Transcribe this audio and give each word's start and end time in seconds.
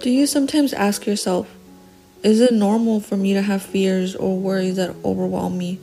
Do 0.00 0.08
you 0.08 0.26
sometimes 0.26 0.72
ask 0.72 1.04
yourself, 1.04 1.54
is 2.22 2.40
it 2.40 2.54
normal 2.54 3.00
for 3.00 3.18
me 3.18 3.34
to 3.34 3.42
have 3.42 3.60
fears 3.60 4.16
or 4.16 4.38
worries 4.38 4.76
that 4.76 4.96
overwhelm 5.04 5.58
me 5.58 5.78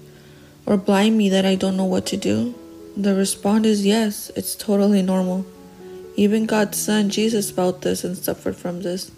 or 0.65 0.75
blind 0.75 1.19
me 1.19 1.29
that 1.29 1.45
I 1.45 1.53
don't 1.53 1.77
know 1.77 1.85
what 1.85 2.07
to 2.07 2.17
do? 2.17 2.55
The 2.95 3.13
response 3.13 3.67
is 3.67 3.85
yes, 3.85 4.31
it's 4.35 4.55
totally 4.55 5.03
normal. 5.03 5.45
Even 6.15 6.47
God's 6.47 6.79
Son 6.79 7.11
Jesus 7.11 7.51
felt 7.51 7.83
this 7.83 8.03
and 8.03 8.17
suffered 8.17 8.55
from 8.55 8.81
this. 8.81 9.11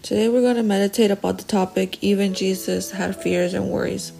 Today 0.00 0.30
we're 0.30 0.40
going 0.40 0.56
to 0.56 0.62
meditate 0.62 1.10
about 1.10 1.36
the 1.36 1.44
topic 1.44 2.02
even 2.02 2.32
Jesus 2.32 2.92
had 2.92 3.22
fears 3.22 3.52
and 3.52 3.68
worries. 3.68 4.12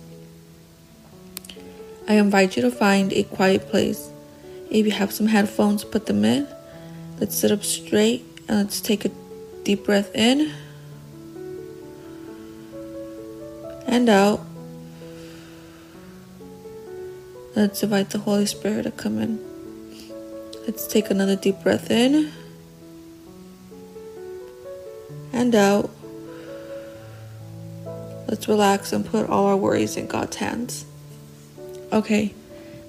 I 2.06 2.16
invite 2.16 2.54
you 2.54 2.60
to 2.60 2.70
find 2.70 3.14
a 3.14 3.22
quiet 3.22 3.70
place. 3.70 4.10
If 4.68 4.84
you 4.84 4.92
have 4.92 5.10
some 5.10 5.28
headphones, 5.28 5.84
put 5.84 6.04
them 6.04 6.22
in. 6.22 6.46
Let's 7.18 7.34
sit 7.34 7.50
up 7.50 7.64
straight 7.64 8.26
and 8.46 8.58
let's 8.58 8.82
take 8.82 9.06
a 9.06 9.21
deep 9.64 9.84
breath 9.84 10.14
in 10.14 10.52
and 13.86 14.08
out. 14.08 14.40
Let's 17.54 17.82
invite 17.82 18.10
the 18.10 18.18
Holy 18.18 18.46
Spirit 18.46 18.84
to 18.84 18.90
come 18.90 19.18
in. 19.18 19.38
Let's 20.66 20.86
take 20.86 21.10
another 21.10 21.36
deep 21.36 21.62
breath 21.62 21.90
in 21.90 22.32
and 25.32 25.54
out. 25.54 25.90
Let's 28.28 28.48
relax 28.48 28.92
and 28.92 29.04
put 29.04 29.28
all 29.28 29.46
our 29.46 29.56
worries 29.56 29.96
in 29.96 30.06
God's 30.06 30.36
hands. 30.36 30.86
Okay, 31.92 32.34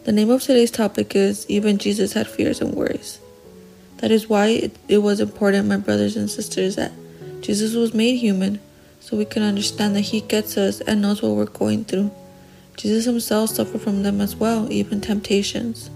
the 0.06 0.12
name 0.14 0.30
of 0.30 0.42
today's 0.42 0.72
topic 0.72 1.16
is 1.16 1.46
Even 1.50 1.78
Jesus 1.78 2.14
Had 2.14 2.28
Fears 2.28 2.62
and 2.62 2.74
Worries. 2.74 3.20
That 4.04 4.12
is 4.12 4.28
why 4.28 4.48
it, 4.48 4.76
it 4.90 4.98
was 4.98 5.22
important, 5.22 5.70
my 5.70 5.78
brothers 5.78 6.18
and 6.18 6.30
sisters, 6.30 6.76
that 6.76 6.92
Jesus 7.40 7.74
was 7.74 7.94
made 7.94 8.18
human 8.18 8.60
so 9.00 9.16
we 9.16 9.24
can 9.24 9.44
understand 9.44 9.96
that 9.96 10.02
He 10.02 10.20
gets 10.20 10.58
us 10.58 10.82
and 10.82 11.02
knows 11.02 11.22
what 11.22 11.38
we're 11.38 11.46
going 11.46 11.86
through. 11.86 12.12
Jesus 12.76 13.06
Himself 13.06 13.52
suffered 13.52 13.80
from 13.80 14.04
them 14.04 14.20
as 14.20 14.36
well, 14.36 14.70
even 14.70 15.00
temptations. 15.00 15.90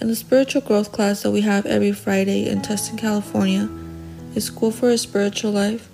In 0.00 0.08
the 0.08 0.16
spiritual 0.16 0.60
growth 0.62 0.90
class 0.90 1.22
that 1.22 1.30
we 1.30 1.42
have 1.42 1.66
every 1.66 1.92
Friday 1.92 2.48
in 2.48 2.62
Tustin, 2.62 2.98
California, 2.98 3.70
a 4.34 4.40
school 4.40 4.72
for 4.72 4.90
a 4.90 4.98
spiritual 4.98 5.52
life, 5.52 5.88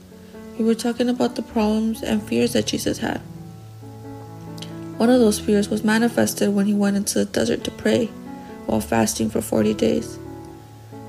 we 0.59 0.65
were 0.65 0.75
talking 0.75 1.11
about 1.11 1.37
the 1.37 1.43
problems 1.43 2.03
and 2.03 2.23
fears 2.23 2.55
that 2.55 2.67
Jesus 2.67 2.97
had. 2.97 3.19
One 4.97 5.11
of 5.11 5.21
those 5.21 5.39
fears 5.39 5.69
was 5.69 5.85
manifested 5.85 6.55
when 6.55 6.65
he 6.65 6.73
went 6.73 6.97
into 6.97 7.19
the 7.19 7.27
desert 7.27 7.63
to 7.65 7.71
pray 7.73 8.07
while 8.65 8.81
fasting 8.81 9.29
for 9.29 9.43
40 9.43 9.75
days. 9.75 10.19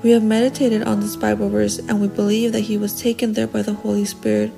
We 0.00 0.10
have 0.10 0.22
meditated 0.22 0.84
on 0.84 1.00
this 1.00 1.16
Bible 1.16 1.48
verse 1.48 1.78
and 1.78 2.00
we 2.00 2.06
believe 2.06 2.52
that 2.52 2.60
he 2.60 2.76
was 2.76 3.00
taken 3.00 3.32
there 3.32 3.48
by 3.48 3.62
the 3.62 3.74
Holy 3.74 4.04
Spirit 4.04 4.52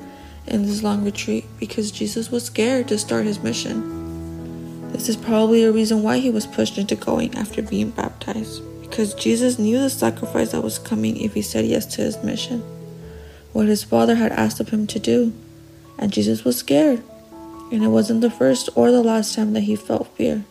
in 0.47 0.66
this 0.66 0.82
long 0.82 1.02
retreat 1.02 1.47
because 1.58 1.91
Jesus 1.91 2.30
was 2.30 2.44
scared 2.44 2.88
to 2.88 2.98
start 2.98 3.24
his 3.24 3.42
mission. 3.42 4.92
This 4.92 5.08
is 5.08 5.16
probably 5.16 5.64
a 5.64 5.72
reason 5.72 6.02
why 6.02 6.19
he 6.19 6.28
was 6.28 6.47
pushed 6.47 6.77
into 6.77 6.94
going 6.94 7.34
after 7.36 7.62
being 7.62 7.91
baptized, 7.91 8.60
because 8.82 9.14
Jesus 9.14 9.58
knew 9.58 9.78
the 9.78 9.88
sacrifice 9.88 10.50
that 10.52 10.62
was 10.62 10.78
coming 10.78 11.16
if 11.16 11.32
he 11.32 11.42
said 11.42 11.64
yes 11.64 11.86
to 11.94 12.02
his 12.02 12.22
mission, 12.22 12.60
what 13.52 13.69
his 13.69 13.84
father 13.84 14.16
had 14.16 14.32
asked 14.32 14.60
of 14.60 14.70
him 14.70 14.86
to 14.88 14.98
do, 14.98 15.32
and 15.97 16.12
Jesus 16.12 16.44
was 16.44 16.58
scared. 16.58 17.02
And 17.72 17.84
it 17.84 17.88
wasn't 17.88 18.20
the 18.20 18.32
first 18.32 18.69
or 18.75 18.91
the 18.91 19.02
last 19.02 19.36
time 19.36 19.52
that 19.52 19.60
he 19.60 19.77
felt 19.77 20.08
fear. 20.16 20.44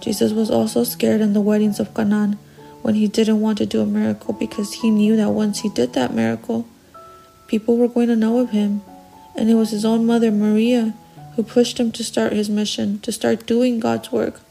Jesus 0.00 0.32
was 0.32 0.52
also 0.52 0.84
scared 0.84 1.20
in 1.20 1.32
the 1.32 1.40
weddings 1.40 1.80
of 1.80 1.92
Canaan 1.94 2.38
when 2.84 2.96
he 2.96 3.08
didn't 3.08 3.40
want 3.40 3.56
to 3.56 3.64
do 3.64 3.80
a 3.80 3.86
miracle 3.86 4.34
because 4.34 4.74
he 4.74 4.90
knew 4.90 5.16
that 5.16 5.30
once 5.30 5.60
he 5.60 5.70
did 5.70 5.94
that 5.94 6.12
miracle, 6.12 6.68
people 7.46 7.78
were 7.78 7.88
going 7.88 8.08
to 8.08 8.14
know 8.14 8.40
of 8.40 8.50
him 8.50 8.82
and 9.34 9.48
it 9.48 9.54
was 9.54 9.70
his 9.70 9.86
own 9.86 10.04
mother, 10.04 10.30
Maria, 10.30 10.92
who 11.34 11.42
pushed 11.42 11.80
him 11.80 11.90
to 11.92 12.04
start 12.04 12.34
his 12.34 12.50
mission, 12.50 12.98
to 13.00 13.10
start 13.10 13.46
doing 13.46 13.80
God's 13.80 14.12
work. 14.12 14.42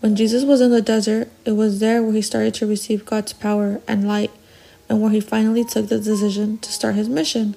When 0.00 0.16
Jesus 0.16 0.42
was 0.42 0.60
in 0.60 0.72
the 0.72 0.82
desert, 0.82 1.30
it 1.44 1.52
was 1.52 1.78
there 1.78 2.02
where 2.02 2.14
he 2.14 2.22
started 2.22 2.52
to 2.54 2.66
receive 2.66 3.06
God's 3.06 3.32
power 3.32 3.80
and 3.86 4.08
light, 4.08 4.32
and 4.88 5.00
where 5.00 5.12
he 5.12 5.20
finally 5.20 5.64
took 5.64 5.88
the 5.88 5.98
decision 5.98 6.58
to 6.58 6.72
start 6.72 6.96
his 6.96 7.08
mission. 7.08 7.54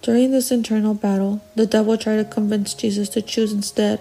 During 0.00 0.30
this 0.30 0.52
internal 0.52 0.94
battle, 0.94 1.42
the 1.56 1.66
devil 1.66 1.98
tried 1.98 2.18
to 2.18 2.24
convince 2.24 2.72
Jesus 2.72 3.08
to 3.10 3.20
choose 3.20 3.52
instead 3.52 4.00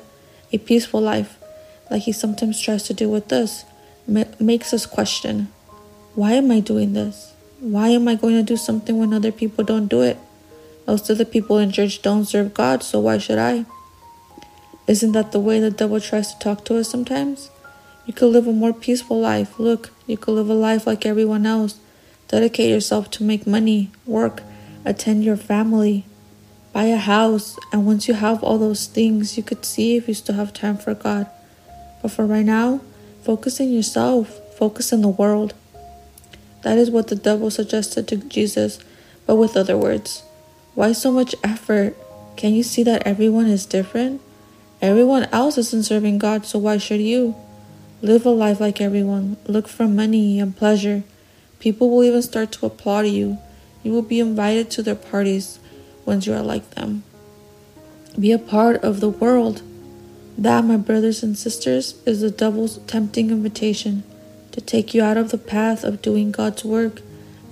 a 0.52 0.60
peaceful 0.60 1.02
life, 1.02 1.40
like 1.90 2.04
he 2.04 2.12
sometimes 2.12 2.60
tries 2.60 2.84
to 2.84 2.94
do 2.94 3.10
with 3.10 3.32
us, 3.32 3.66
makes 4.08 4.74
us 4.74 4.86
question 4.86 5.52
why 6.16 6.34
am 6.34 6.52
I 6.52 6.60
doing 6.60 6.94
this? 6.94 7.34
Why 7.60 7.88
am 7.90 8.08
I 8.08 8.14
going 8.14 8.36
to 8.36 8.44
do 8.44 8.56
something 8.56 9.00
when 9.00 9.14
other 9.14 9.32
people 9.32 9.64
don't 9.64 9.88
do 9.88 10.02
it? 10.02 10.20
Most 10.86 11.10
of 11.10 11.18
the 11.18 11.26
people 11.26 11.58
in 11.58 11.72
church 11.72 12.04
don't 12.04 12.26
serve 12.26 12.54
God, 12.54 12.84
so 12.84 13.00
why 13.00 13.18
should 13.18 13.40
I? 13.40 13.66
Isn't 14.86 15.14
that 15.14 15.32
the 15.32 15.40
way 15.40 15.60
the 15.60 15.72
devil 15.72 16.00
tries 16.00 16.32
to 16.34 16.40
talk 16.40 16.66
to 16.66 16.78
us 16.78 16.90
sometimes? 16.90 17.50
You 18.06 18.14
could 18.14 18.28
live 18.28 18.48
a 18.48 18.52
more 18.52 18.74
peaceful 18.74 19.20
life. 19.20 19.58
Look, 19.58 19.92
you 20.06 20.18
could 20.18 20.34
live 20.34 20.50
a 20.50 20.54
life 20.54 20.86
like 20.86 21.06
everyone 21.06 21.46
else. 21.46 21.80
Dedicate 22.28 22.70
yourself 22.70 23.10
to 23.12 23.24
make 23.24 23.48
money, 23.48 23.90
work, 24.06 24.44
attend 24.86 25.24
your 25.24 25.38
family, 25.38 26.06
buy 26.74 26.86
a 26.86 26.98
house, 26.98 27.58
and 27.72 27.86
once 27.86 28.08
you 28.08 28.14
have 28.14 28.44
all 28.44 28.58
those 28.58 28.88
things, 28.88 29.38
you 29.38 29.44
could 29.44 29.64
see 29.66 29.96
if 29.96 30.08
you 30.08 30.14
still 30.14 30.36
have 30.36 30.54
time 30.54 30.78
for 30.78 30.94
God. 30.94 31.28
But 32.04 32.12
for 32.12 32.28
right 32.28 32.46
now, 32.46 32.82
focus 33.24 33.60
on 33.60 33.72
yourself, 33.72 34.30
focus 34.56 34.94
on 34.94 35.02
the 35.02 35.08
world. 35.08 35.56
That 36.62 36.78
is 36.78 36.92
what 36.92 37.08
the 37.08 37.16
devil 37.16 37.50
suggested 37.50 38.08
to 38.10 38.18
Jesus, 38.18 38.78
but 39.26 39.38
with 39.38 39.58
other 39.58 39.78
words. 39.78 40.22
Why 40.76 40.92
so 40.92 41.12
much 41.12 41.34
effort? 41.44 41.96
Can 42.36 42.54
you 42.54 42.62
see 42.62 42.84
that 42.84 43.08
everyone 43.08 43.48
is 43.48 43.66
different? 43.66 44.22
Everyone 44.82 45.24
else 45.32 45.58
isn't 45.58 45.84
serving 45.84 46.18
God, 46.18 46.46
so 46.46 46.60
why 46.60 46.78
should 46.78 47.00
you? 47.00 47.36
Live 48.02 48.26
a 48.26 48.32
life 48.32 48.60
like 48.60 48.82
everyone. 48.82 49.38
Look 49.48 49.70
for 49.70 49.88
money 49.88 50.40
and 50.40 50.56
pleasure. 50.56 51.04
People 51.60 51.90
will 51.90 52.04
even 52.04 52.22
start 52.22 52.52
to 52.54 52.66
applaud 52.66 53.08
you. 53.08 53.38
You 53.82 53.94
will 53.94 54.02
be 54.02 54.20
invited 54.20 54.70
to 54.72 54.84
their 54.84 54.96
parties 54.96 55.60
once 56.06 56.28
you 56.28 56.34
are 56.34 56.44
like 56.44 56.72
them. 56.72 57.04
Be 58.20 58.34
a 58.34 58.40
part 58.40 58.84
of 58.84 59.00
the 59.00 59.10
world. 59.10 59.62
That, 60.38 60.66
my 60.66 60.78
brothers 60.78 61.24
and 61.24 61.38
sisters, 61.38 61.96
is 62.06 62.22
the 62.22 62.32
devil's 62.32 62.78
tempting 62.88 63.30
invitation 63.30 64.04
to 64.52 64.62
take 64.62 64.94
you 64.94 65.04
out 65.04 65.18
of 65.18 65.32
the 65.32 65.38
path 65.38 65.84
of 65.84 66.02
doing 66.02 66.32
God's 66.32 66.66
work, 66.66 67.02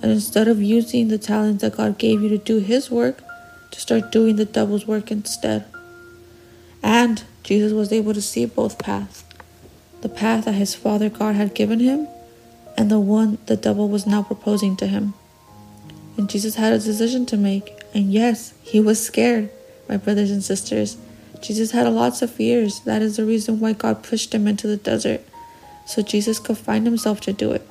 and 0.00 0.10
instead 0.10 0.48
of 0.48 0.62
using 0.62 1.08
the 1.08 1.18
talents 1.18 1.62
that 1.62 1.76
God 1.76 1.98
gave 1.98 2.22
you 2.22 2.28
to 2.28 2.38
do 2.38 2.58
His 2.58 2.90
work, 2.90 3.22
to 3.70 3.80
start 3.80 4.12
doing 4.12 4.36
the 4.36 4.44
devil's 4.44 4.86
work 4.86 5.10
instead. 5.10 5.64
And 6.82 7.22
Jesus 7.42 7.72
was 7.72 7.92
able 7.92 8.14
to 8.14 8.22
see 8.22 8.46
both 8.46 8.78
paths 8.78 9.24
the 10.02 10.08
path 10.08 10.44
that 10.44 10.54
his 10.54 10.74
Father 10.74 11.08
God 11.08 11.36
had 11.36 11.54
given 11.54 11.78
him, 11.78 12.08
and 12.76 12.90
the 12.90 13.00
one 13.00 13.38
the 13.46 13.56
devil 13.56 13.88
was 13.88 14.04
now 14.04 14.22
proposing 14.22 14.76
to 14.76 14.86
him. 14.86 15.14
And 16.16 16.28
Jesus 16.28 16.56
had 16.56 16.72
a 16.72 16.78
decision 16.78 17.24
to 17.26 17.36
make, 17.36 17.80
and 17.94 18.12
yes, 18.12 18.52
he 18.62 18.80
was 18.80 19.04
scared, 19.04 19.48
my 19.88 19.96
brothers 19.96 20.30
and 20.30 20.42
sisters. 20.42 20.96
Jesus 21.42 21.72
had 21.72 21.88
lots 21.88 22.22
of 22.22 22.30
fears. 22.30 22.80
That 22.80 23.02
is 23.02 23.16
the 23.16 23.24
reason 23.24 23.60
why 23.60 23.72
God 23.72 24.02
pushed 24.02 24.32
him 24.34 24.46
into 24.46 24.66
the 24.66 24.76
desert 24.76 25.20
so 25.84 26.00
Jesus 26.00 26.38
could 26.38 26.56
find 26.56 26.86
himself 26.86 27.20
to 27.22 27.32
do 27.32 27.52
it. 27.52 27.68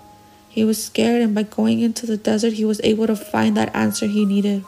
He 0.50 0.66
was 0.66 0.84
scared, 0.84 1.22
and 1.22 1.34
by 1.34 1.44
going 1.44 1.80
into 1.80 2.06
the 2.06 2.18
desert, 2.18 2.54
he 2.54 2.66
was 2.66 2.82
able 2.84 3.08
to 3.08 3.16
find 3.16 3.56
that 3.56 3.74
answer 3.74 4.06
he 4.06 4.26
needed. 4.26 4.66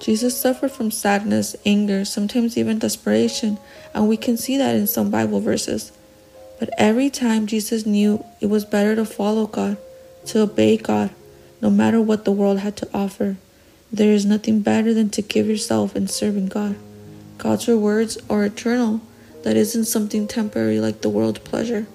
Jesus 0.00 0.40
suffered 0.40 0.70
from 0.70 0.90
sadness, 0.90 1.54
anger, 1.66 2.04
sometimes 2.04 2.56
even 2.56 2.78
desperation, 2.78 3.58
and 3.92 4.08
we 4.08 4.16
can 4.16 4.36
see 4.38 4.56
that 4.56 4.74
in 4.74 4.86
some 4.86 5.10
Bible 5.10 5.40
verses. 5.40 5.92
But 6.58 6.70
every 6.78 7.10
time 7.10 7.46
Jesus 7.46 7.84
knew 7.84 8.24
it 8.40 8.46
was 8.46 8.64
better 8.64 8.96
to 8.96 9.04
follow 9.04 9.46
God, 9.46 9.76
to 10.26 10.40
obey 10.40 10.76
God, 10.78 11.10
no 11.60 11.68
matter 11.68 12.00
what 12.00 12.24
the 12.24 12.32
world 12.32 12.60
had 12.60 12.76
to 12.78 12.88
offer. 12.94 13.36
There 13.92 14.12
is 14.12 14.24
nothing 14.24 14.60
better 14.60 14.94
than 14.94 15.10
to 15.10 15.22
give 15.22 15.46
yourself 15.46 15.96
in 15.96 16.08
serving 16.08 16.48
God. 16.48 16.76
God's 17.38 17.68
rewards 17.68 18.18
are 18.28 18.44
eternal, 18.44 19.00
that 19.44 19.56
isn't 19.56 19.84
something 19.84 20.26
temporary 20.26 20.80
like 20.80 21.00
the 21.00 21.08
world 21.08 21.42
pleasure. 21.44 21.86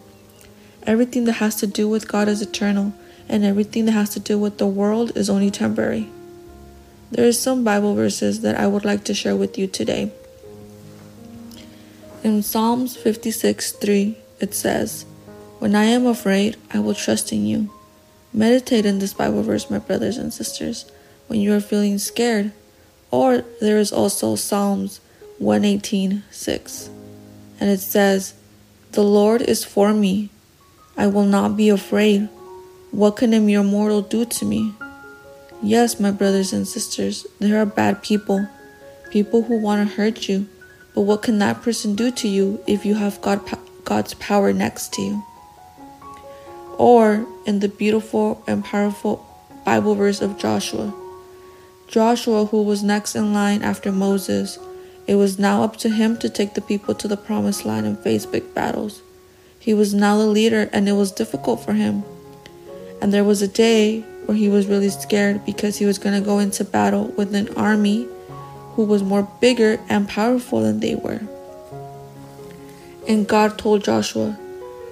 Everything 0.83 1.25
that 1.25 1.33
has 1.33 1.55
to 1.57 1.67
do 1.67 1.89
with 1.89 2.07
God 2.07 2.29
is 2.29 2.41
eternal, 2.41 2.93
and 3.27 3.43
everything 3.43 3.85
that 3.85 3.91
has 3.91 4.09
to 4.11 4.21
do 4.21 4.39
with 4.39 4.57
the 4.57 4.67
world 4.67 5.11
is 5.17 5.29
only 5.29 5.51
temporary. 5.51 6.09
There 7.11 7.27
are 7.27 7.33
some 7.33 7.63
Bible 7.63 7.93
verses 7.93 8.39
that 8.41 8.57
I 8.57 8.67
would 8.67 8.85
like 8.85 9.03
to 9.03 9.13
share 9.13 9.35
with 9.35 9.57
you 9.57 9.67
today. 9.67 10.11
In 12.23 12.41
Psalms 12.41 12.95
56 12.95 13.73
3, 13.73 14.17
it 14.39 14.53
says, 14.53 15.05
When 15.59 15.75
I 15.75 15.83
am 15.83 16.05
afraid, 16.05 16.55
I 16.73 16.79
will 16.79 16.95
trust 16.95 17.33
in 17.33 17.45
you. 17.45 17.69
Meditate 18.31 18.85
in 18.85 18.99
this 18.99 19.13
Bible 19.13 19.43
verse, 19.43 19.69
my 19.69 19.79
brothers 19.79 20.17
and 20.17 20.33
sisters, 20.33 20.85
when 21.27 21.41
you 21.41 21.53
are 21.53 21.59
feeling 21.59 21.97
scared. 21.97 22.53
Or 23.11 23.43
there 23.59 23.77
is 23.77 23.91
also 23.91 24.35
Psalms 24.35 25.01
118 25.43 26.23
6, 26.31 26.89
and 27.59 27.69
it 27.69 27.79
says, 27.79 28.33
The 28.91 29.03
Lord 29.03 29.41
is 29.41 29.63
for 29.63 29.93
me 29.93 30.29
I 30.95 31.07
will 31.07 31.25
not 31.25 31.57
be 31.57 31.69
afraid. 31.69 32.29
What 32.91 33.17
can 33.17 33.33
a 33.33 33.39
mere 33.39 33.63
mortal 33.63 34.01
do 34.01 34.25
to 34.25 34.45
me? 34.45 34.73
Yes, 35.61 35.99
my 35.99 36.11
brothers 36.11 36.53
and 36.53 36.67
sisters, 36.67 37.25
there 37.39 37.59
are 37.59 37.65
bad 37.65 38.03
people, 38.03 38.47
people 39.09 39.43
who 39.43 39.57
want 39.57 39.89
to 39.89 39.95
hurt 39.95 40.29
you. 40.29 40.47
But 40.93 41.01
what 41.01 41.23
can 41.23 41.39
that 41.39 41.63
person 41.63 41.95
do 41.95 42.11
to 42.11 42.27
you 42.27 42.63
if 42.67 42.85
you 42.85 42.95
have 42.95 43.21
God, 43.21 43.41
God's 43.83 44.13
power 44.13 44.53
next 44.53 44.93
to 44.93 45.01
you? 45.01 45.23
Or 46.77 47.25
in 47.47 47.59
the 47.59 47.69
beautiful 47.69 48.43
and 48.45 48.63
powerful 48.63 49.25
Bible 49.65 49.95
verse 49.95 50.21
of 50.21 50.37
Joshua. 50.37 50.93
Joshua, 51.87 52.45
who 52.45 52.61
was 52.61 52.83
next 52.83 53.15
in 53.15 53.33
line 53.33 53.63
after 53.63 53.91
Moses, 53.91 54.59
it 55.05 55.15
was 55.15 55.37
now 55.37 55.63
up 55.63 55.77
to 55.77 55.89
him 55.89 56.17
to 56.17 56.29
take 56.29 56.53
the 56.53 56.61
people 56.61 56.95
to 56.95 57.07
the 57.07 57.17
promised 57.17 57.65
land 57.65 57.85
and 57.85 57.99
face 57.99 58.25
big 58.25 58.53
battles. 58.53 59.01
He 59.59 59.73
was 59.73 59.93
now 59.93 60.17
the 60.17 60.27
leader, 60.27 60.69
and 60.71 60.87
it 60.87 60.93
was 60.93 61.11
difficult 61.11 61.63
for 61.63 61.73
him. 61.73 62.03
And 63.01 63.13
there 63.13 63.23
was 63.23 63.41
a 63.41 63.47
day 63.47 64.01
where 64.25 64.37
he 64.37 64.47
was 64.47 64.67
really 64.67 64.89
scared 64.89 65.45
because 65.45 65.77
he 65.77 65.85
was 65.85 65.97
going 65.97 66.19
to 66.19 66.25
go 66.25 66.39
into 66.39 66.63
battle 66.63 67.07
with 67.17 67.35
an 67.35 67.53
army 67.55 68.07
who 68.75 68.85
was 68.85 69.03
more 69.03 69.23
bigger 69.39 69.79
and 69.89 70.07
powerful 70.07 70.61
than 70.61 70.79
they 70.79 70.95
were. 70.95 71.21
And 73.07 73.27
God 73.27 73.57
told 73.57 73.83
Joshua, 73.83 74.37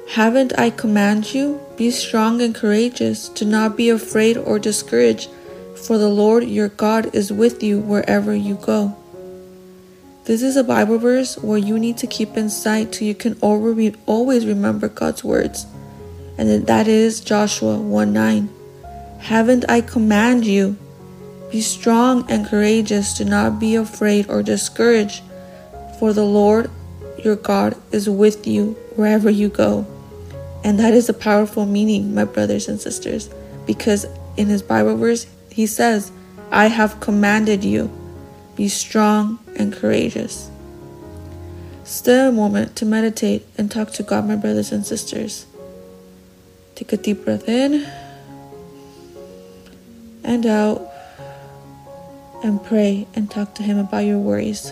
Haven't 0.10 0.58
I 0.60 0.70
commanded 0.70 1.34
you? 1.34 1.62
Be 1.78 1.90
strong 1.90 2.42
and 2.42 2.54
courageous. 2.54 3.30
Do 3.30 3.46
not 3.46 3.78
be 3.78 3.90
afraid 3.90 4.38
or 4.38 4.60
discouraged, 4.60 5.30
for 5.76 5.98
the 5.98 6.10
Lord 6.10 6.44
your 6.44 6.68
God 6.68 7.16
is 7.16 7.32
with 7.32 7.64
you 7.64 7.80
wherever 7.80 8.36
you 8.36 8.56
go. 8.56 8.96
This 10.24 10.44
is 10.44 10.56
a 10.56 10.64
Bible 10.64 11.00
verse 11.00 11.36
where 11.40 11.58
you 11.58 11.80
need 11.80 11.98
to 11.98 12.06
keep 12.06 12.38
in 12.38 12.50
sight 12.50 12.94
so 12.94 13.06
you 13.06 13.16
can 13.16 13.40
always 13.42 14.46
remember 14.46 14.88
God's 14.88 15.24
words. 15.24 15.66
And 16.38 16.68
that 16.68 16.88
is 16.88 17.22
Joshua 17.22 17.78
1 17.80 18.14
9. 18.14 18.50
Haven't 19.20 19.66
I 19.68 19.82
commanded 19.82 20.46
you? 20.46 20.78
Be 21.52 21.60
strong 21.62 22.30
and 22.30 22.46
courageous. 22.46 23.18
Do 23.18 23.26
not 23.26 23.60
be 23.60 23.76
afraid 23.76 24.30
or 24.30 24.44
discouraged, 24.44 25.24
for 26.00 26.14
the 26.14 26.26
Lord 26.26 26.70
your 27.24 27.36
God 27.36 27.76
is 27.92 28.08
with 28.08 28.46
you 28.46 28.78
wherever 28.96 29.30
you 29.30 29.50
go. 29.50 29.88
And 30.64 30.80
that 30.80 30.94
is 30.94 31.10
a 31.10 31.14
powerful 31.14 31.66
meaning, 31.66 32.14
my 32.14 32.26
brothers 32.26 32.68
and 32.68 32.80
sisters, 32.80 33.30
because 33.66 34.06
in 34.38 34.48
his 34.48 34.62
Bible 34.62 34.98
verse, 34.98 35.26
he 35.50 35.66
says, 35.66 36.12
I 36.52 36.68
have 36.68 37.00
commanded 37.00 37.64
you, 37.64 37.90
be 38.62 38.70
strong 38.70 39.40
and 39.56 39.74
courageous. 39.74 40.52
Stay 41.84 42.28
a 42.28 42.32
moment 42.32 42.76
to 42.76 42.86
meditate 42.86 43.44
and 43.58 43.72
talk 43.72 43.90
to 43.92 44.04
God, 44.04 44.28
my 44.28 44.36
brothers 44.36 44.72
and 44.72 44.86
sisters. 44.86 45.48
Take 46.76 46.94
a 46.94 46.98
deep 46.98 47.26
breath 47.26 47.50
in 47.50 47.92
and 50.24 50.46
out 50.46 50.80
and 52.44 52.64
pray 52.64 53.08
and 53.16 53.32
talk 53.32 53.56
to 53.56 53.64
Him 53.64 53.80
about 53.80 54.06
your 54.06 54.20
worries. 54.20 54.72